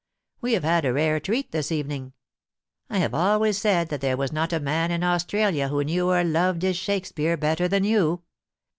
[0.41, 2.13] We have had a rare treat this evening.
[2.89, 6.23] I have always said that there was not a man in Australia who knew or
[6.23, 8.23] loved his Shakespeare better than you.